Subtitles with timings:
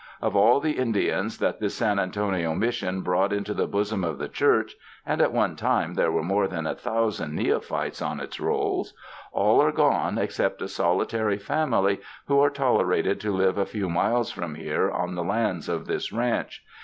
[0.19, 4.17] Of all the Indi ans that this San Antonio Mission brought into the bosom of
[4.17, 8.39] the Church— and at one time, there were more than a thousand neophytes on its
[8.39, 8.95] rolls—
[9.31, 14.31] all are gone except a solitary family who are tolerated to live a few miles
[14.31, 16.63] from here on the lands of this ranch.